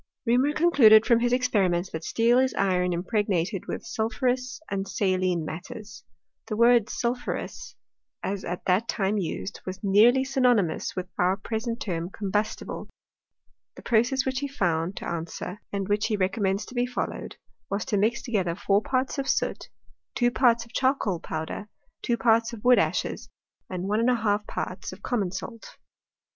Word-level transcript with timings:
Reaumur 0.27 0.55
concluded 0.55 1.05
from 1.05 1.19
his 1.19 1.31
ex 1.31 1.47
periments, 1.47 1.91
that 1.91 2.03
steel 2.03 2.39
is 2.39 2.55
iron 2.55 2.91
impregnated 2.91 3.67
with 3.67 3.85
sul' 3.85 4.09
phureotis 4.09 4.59
and 4.71 4.87
saline 4.87 5.45
matters. 5.45 6.03
The 6.47 6.55
word 6.57 6.89
sulphureous,' 6.89 7.75
as 8.23 8.43
at 8.43 8.65
that 8.65 8.87
time 8.87 9.19
used, 9.19 9.59
was 9.63 9.83
nearly 9.83 10.23
synonymous 10.23 10.95
with 10.95 11.07
our 11.19 11.37
jiresent 11.37 11.81
term 11.81 12.09
combustible. 12.09 12.89
The 13.75 13.83
process 13.83 14.25
which 14.25 14.39
he 14.39 14.47
found 14.47 14.97
to 14.97 15.05
answer, 15.07 15.59
and 15.71 15.87
which 15.87 16.07
he 16.07 16.17
recommends 16.17 16.65
to 16.65 16.73
be 16.73 16.87
followed, 16.87 17.35
was 17.69 17.85
to 17.85 17.97
mix 17.97 18.23
together 18.23 18.55
4 18.55 18.81
parts 18.81 19.19
of 19.19 19.29
soot 19.29 19.69
2 20.15 20.31
parts 20.31 20.65
of 20.65 20.73
charcoal 20.73 21.19
powder 21.19 21.69
2 22.01 22.17
parts 22.17 22.53
of 22.53 22.63
wood 22.65 22.79
ashes 22.79 23.29
1 23.67 23.83
J 24.07 24.37
parts 24.47 24.91
of 24.91 25.03
common 25.03 25.29
salt. 25.31 25.77